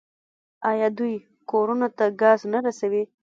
آیا 0.69 0.87
دوی 0.97 1.15
کورونو 1.51 1.87
ته 1.97 2.05
ګاز 2.21 2.39
نه 2.53 2.59
رسوي؟ 2.65 3.03